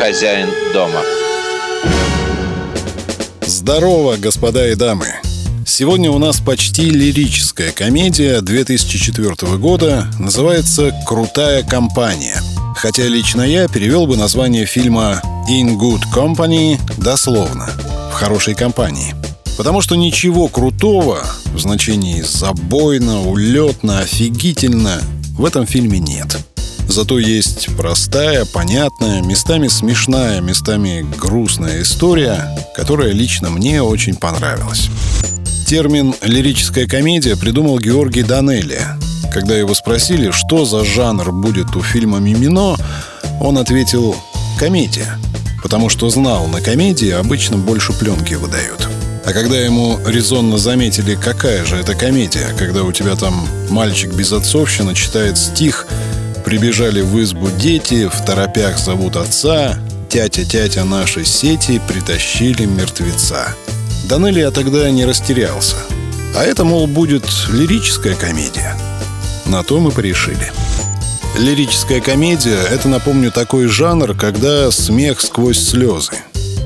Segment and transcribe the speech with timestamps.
[0.00, 1.02] хозяин дома.
[3.42, 5.08] Здорово, господа и дамы!
[5.66, 12.40] Сегодня у нас почти лирическая комедия 2004 года, называется «Крутая компания».
[12.76, 17.68] Хотя лично я перевел бы название фильма «In Good Company» дословно
[18.10, 19.14] «В хорошей компании».
[19.58, 21.18] Потому что ничего крутого
[21.52, 25.02] в значении забойно, улетно, офигительно
[25.36, 26.38] в этом фильме нет.
[27.00, 34.90] Зато есть простая, понятная, местами смешная, местами грустная история, которая лично мне очень понравилась.
[35.66, 38.82] Термин «лирическая комедия» придумал Георгий Данелли.
[39.32, 42.76] Когда его спросили, что за жанр будет у фильма «Мимино»,
[43.40, 44.14] он ответил
[44.58, 45.16] «комедия»,
[45.62, 48.86] потому что знал, на комедии обычно больше пленки выдают.
[49.24, 54.32] А когда ему резонно заметили, какая же это комедия, когда у тебя там мальчик без
[54.32, 55.86] отцовщины читает стих
[56.50, 63.54] Прибежали в избу дети, в торопях зовут отца, тятя-тятя нашей сети притащили мертвеца.
[64.08, 65.76] Данелли я тогда не растерялся.
[66.36, 68.76] А это, мол, будет лирическая комедия.
[69.46, 70.50] На то мы порешили.
[71.38, 76.14] Лирическая комедия— это, напомню, такой жанр, когда смех сквозь слезы.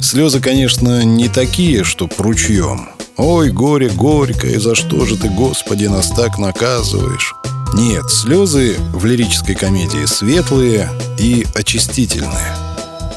[0.00, 2.88] Слезы, конечно, не такие, что ручьем.
[3.16, 7.34] «Ой, горе горькое, за что же ты, Господи, нас так наказываешь?»
[7.74, 12.54] Нет, слезы в лирической комедии светлые и очистительные.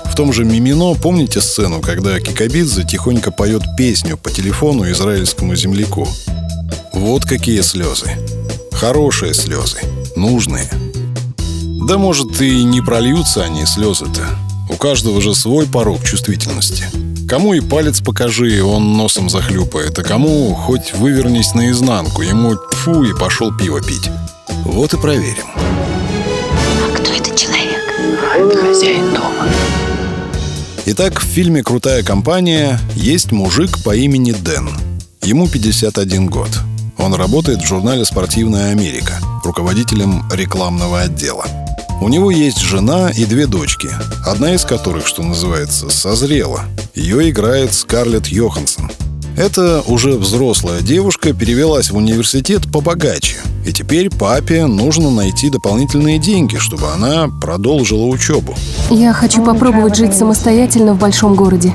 [0.05, 6.07] В том же «Мимино» помните сцену, когда Кикабидзе тихонько поет песню по телефону израильскому земляку?
[6.93, 8.11] Вот какие слезы.
[8.71, 9.79] Хорошие слезы.
[10.15, 10.69] Нужные.
[11.85, 14.25] Да может и не прольются они, слезы-то.
[14.69, 16.85] У каждого же свой порог чувствительности.
[17.27, 23.13] Кому и палец покажи, он носом захлюпает, а кому хоть вывернись наизнанку, ему фу и
[23.13, 24.09] пошел пиво пить.
[24.65, 25.45] Вот и проверим.
[25.55, 27.79] А кто этот человек?
[28.33, 29.47] А это хозяин дома.
[30.87, 34.69] Итак, в фильме «Крутая компания» есть мужик по имени Дэн.
[35.21, 36.49] Ему 51 год.
[36.97, 41.45] Он работает в журнале «Спортивная Америка», руководителем рекламного отдела.
[42.01, 43.89] У него есть жена и две дочки,
[44.25, 46.65] одна из которых, что называется, созрела.
[46.95, 48.91] Ее играет Скарлетт Йоханссон.
[49.37, 53.37] Эта уже взрослая девушка перевелась в университет побогаче.
[53.65, 58.53] И теперь папе нужно найти дополнительные деньги, чтобы она продолжила учебу.
[58.91, 61.73] Я хочу попробовать жить самостоятельно в большом городе.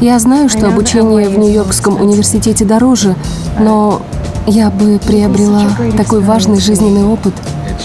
[0.00, 3.14] Я знаю, что обучение в Нью-Йоркском университете дороже,
[3.60, 4.02] но
[4.48, 7.34] я бы приобрела такой важный жизненный опыт.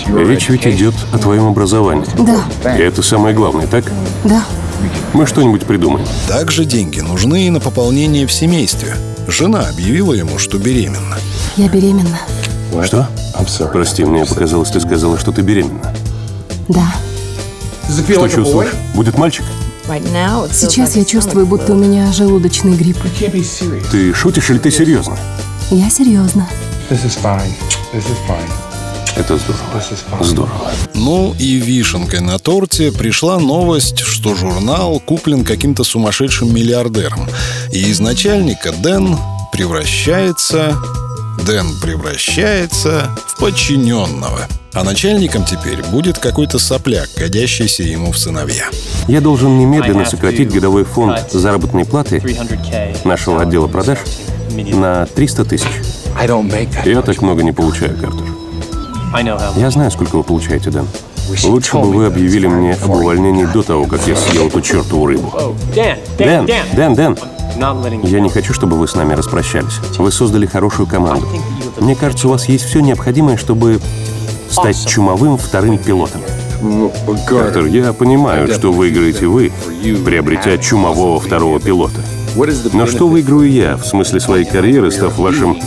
[0.07, 2.05] Речь ведь идет о твоем образовании.
[2.17, 2.75] Да.
[2.75, 3.85] И это самое главное, так?
[4.23, 4.43] Да.
[5.13, 6.05] Мы что-нибудь придумаем.
[6.27, 8.95] Также деньги нужны и на пополнение в семействе.
[9.27, 11.17] Жена объявила ему, что беременна.
[11.55, 12.19] Я беременна.
[12.85, 13.07] Что?
[13.71, 15.93] Прости, мне показалось, ты сказала, что ты беременна.
[16.67, 16.93] Да.
[17.89, 18.71] Что чувствуешь?
[18.93, 19.45] Будет мальчик?
[20.51, 22.97] Сейчас я чувствую, будто у меня желудочный грипп.
[23.91, 25.17] Ты шутишь или ты серьезно?
[25.71, 26.47] Я серьезно.
[29.15, 29.63] Это здорово.
[30.21, 30.71] Здорово.
[30.93, 37.27] Ну и вишенкой на торте пришла новость, что журнал куплен каким-то сумасшедшим миллиардером.
[37.71, 39.17] И из начальника Дэн
[39.51, 40.77] превращается...
[41.47, 44.41] Дэн превращается в подчиненного.
[44.73, 48.65] А начальником теперь будет какой-то сопляк, годящийся ему в сыновья.
[49.07, 52.21] Я должен немедленно сократить годовой фонд заработной платы
[53.05, 53.99] нашего отдела продаж
[54.51, 55.67] на 300 тысяч.
[56.83, 58.25] Я так много не получаю, Картер.
[59.55, 60.85] Я знаю, сколько вы получаете, Дэн.
[61.45, 65.33] Лучше бы вы объявили мне об увольнении до того, как я съел эту чертову рыбу.
[66.17, 67.17] Дэн, Дэн, Дэн,
[68.03, 69.79] я не хочу, чтобы вы с нами распрощались.
[69.97, 71.27] Вы создали хорошую команду.
[71.79, 73.79] Мне кажется, у вас есть все необходимое, чтобы
[74.49, 76.21] стать чумовым вторым пилотом.
[77.27, 79.51] Картер, я понимаю, что выиграете вы,
[80.05, 82.01] приобретя чумового второго пилота.
[82.73, 85.57] Но что выиграю я, в смысле своей карьеры, став вашим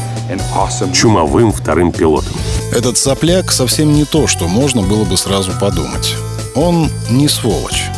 [0.93, 2.35] чумовым вторым пилотом?
[2.73, 6.17] Этот сопляк совсем не то, что можно было бы сразу подумать.
[6.55, 7.91] Он не сволочь.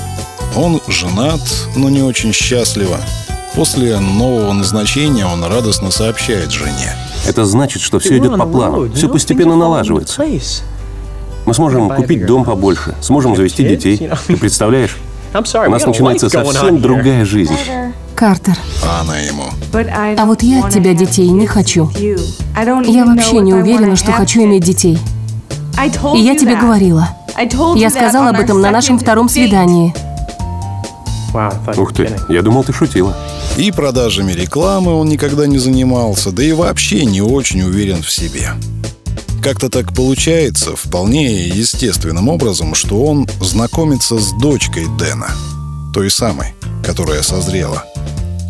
[0.56, 1.40] Он женат,
[1.76, 2.98] но не очень счастливо.
[3.54, 6.94] После нового назначения он радостно сообщает жене.
[7.26, 10.22] Это значит, что все идет по плану, все постепенно налаживается.
[11.44, 14.10] Мы сможем купить дом побольше, сможем завести детей.
[14.26, 14.96] Ты представляешь?
[15.34, 17.54] У нас начинается совсем другая жизнь.
[18.14, 19.44] Картер, А она ему.
[19.72, 21.90] а вот я от тебя детей не хочу.
[21.96, 24.98] Я вообще не уверена, что хочу иметь детей.
[26.14, 27.08] И я тебе говорила.
[27.76, 29.94] Я сказала об этом на нашем втором свидании.
[31.76, 33.16] Ух ты, я думал, ты шутила.
[33.58, 38.50] И продажами рекламы он никогда не занимался, да и вообще не очень уверен в себе.
[39.42, 45.28] Как-то так получается, вполне естественным образом, что он знакомится с дочкой Дэна.
[45.92, 46.54] той самой,
[46.84, 47.84] которая созрела,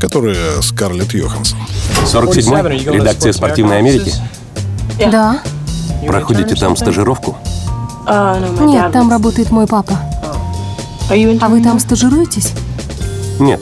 [0.01, 1.59] которая Скарлетт Йоханссон.
[2.05, 2.85] 47-й?
[2.85, 4.13] Редакция «Спортивной Америки»?
[5.11, 5.43] Да.
[6.07, 7.37] Проходите там стажировку?
[8.07, 9.99] Нет, там работает мой папа.
[11.11, 12.53] А вы там стажируетесь?
[13.43, 13.61] Нет.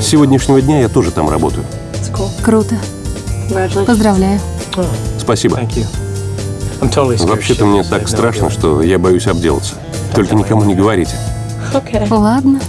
[0.00, 1.64] С сегодняшнего дня я тоже там работаю.
[2.42, 2.76] Круто.
[3.86, 4.38] Поздравляю.
[5.18, 5.60] Спасибо.
[6.80, 9.76] Вообще-то мне так страшно, что я боюсь обделаться.
[10.14, 11.14] Только никому не говорите.
[12.10, 12.60] Ладно.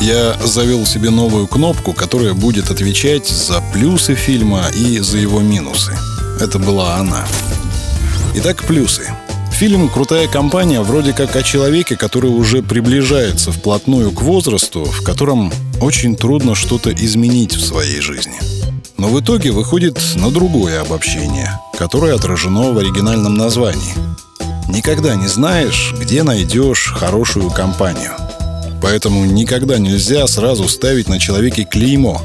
[0.00, 5.96] Я завел себе новую кнопку, которая будет отвечать за плюсы фильма и за его минусы.
[6.40, 7.24] Это была она.
[8.34, 9.10] Итак, плюсы.
[9.56, 15.50] Фильм «Крутая компания» вроде как о человеке, который уже приближается вплотную к возрасту, в котором
[15.80, 18.34] очень трудно что-то изменить в своей жизни.
[18.98, 23.94] Но в итоге выходит на другое обобщение, которое отражено в оригинальном названии.
[24.68, 28.12] Никогда не знаешь, где найдешь хорошую компанию.
[28.82, 32.20] Поэтому никогда нельзя сразу ставить на человеке клеймо.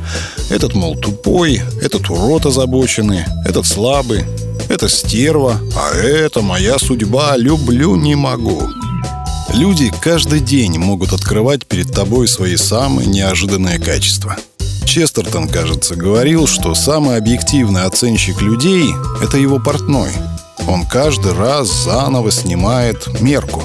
[0.50, 4.25] Этот, мол, тупой, этот урод озабоченный, этот слабый,
[4.71, 8.69] это стерва, а это моя судьба, люблю не могу.
[9.53, 14.38] Люди каждый день могут открывать перед тобой свои самые неожиданные качества.
[14.85, 18.89] Честертон, кажется, говорил, что самый объективный оценщик людей–
[19.21, 20.12] это его портной.
[20.68, 23.63] Он каждый раз заново снимает мерку.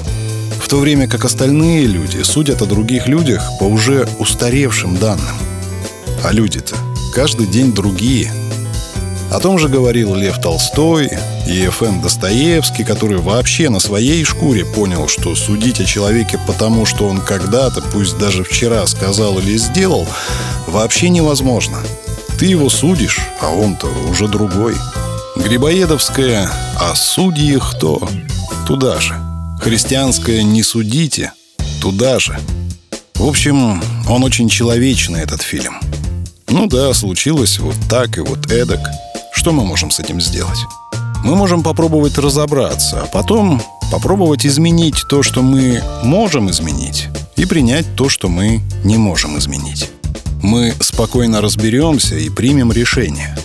[0.61, 5.37] В то время как остальные люди судят о других людях по уже устаревшим данным.
[6.23, 6.75] А люди-то
[7.13, 8.29] каждый день другие–
[9.31, 11.09] о том же говорил Лев Толстой
[11.47, 12.01] и Еф.М.
[12.01, 17.81] Достоевский, который вообще на своей шкуре понял, что судить о человеке потому, что он когда-то,
[17.81, 20.07] пусть даже вчера сказал или сделал,
[20.65, 21.77] вообще невозможно.
[22.39, 24.75] Ты его судишь, а он-то уже другой.
[25.35, 26.49] Грибоедовская
[26.79, 28.07] «А судьи кто?»
[28.65, 29.15] Туда же.
[29.61, 31.33] Христианская «Не судите?»
[31.81, 32.39] Туда же.
[33.15, 35.79] В общем, он очень человечный, этот фильм.
[36.47, 38.79] Ну да, случилось вот так и вот эдак–
[39.37, 40.57] что мы можем с этим сделать?
[41.23, 43.61] Мы можем попробовать разобраться, а потом
[43.91, 49.91] попробовать изменить то, что мы можем изменить, и принять то, что мы не можем изменить.
[50.41, 53.37] Мы спокойно разберемся и примем решение.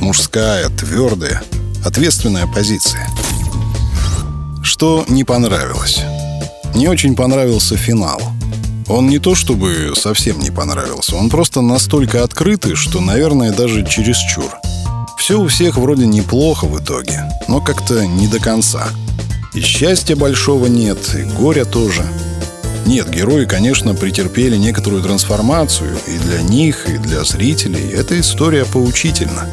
[0.00, 1.42] Мужская, твердая,
[1.84, 3.08] ответственная позиция.
[4.64, 6.00] Что не понравилось?
[6.74, 8.20] Не очень понравился финал.
[8.88, 14.50] Он не то чтобы совсем не понравился, он просто настолько открытый, что, наверное, даже чересчур.
[15.20, 18.88] Все у всех вроде неплохо в итоге, но как-то не до конца.
[19.52, 22.06] И счастья большого нет, и горя тоже.
[22.86, 29.46] Нет, герои, конечно, претерпели некоторую трансформацию, и для них, и для зрителей эта история поучительна.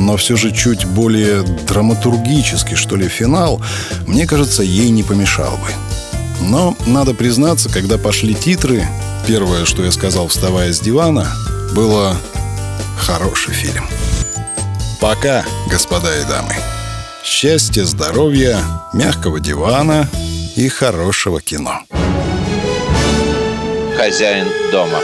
[0.00, 3.62] Но все же чуть более драматургический, что ли, финал,
[4.08, 6.44] мне кажется, ей не помешал бы.
[6.48, 8.84] Но, надо признаться, когда пошли титры,
[9.28, 11.32] первое, что я сказал, вставая с дивана,
[11.72, 12.16] было
[12.98, 13.84] «хороший фильм».
[15.04, 16.54] Пока, господа и дамы.
[17.22, 18.58] Счастья, здоровья,
[18.94, 20.08] мягкого дивана
[20.56, 21.80] и хорошего кино.
[23.98, 25.00] Хозяин дома.